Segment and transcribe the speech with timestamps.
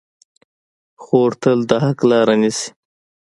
[1.03, 2.69] خور تل د حق لاره نیسي.